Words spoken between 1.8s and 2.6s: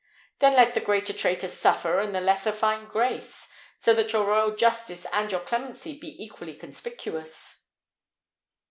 and the lesser